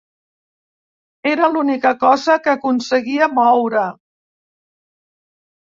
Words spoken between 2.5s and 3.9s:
aconseguia moure.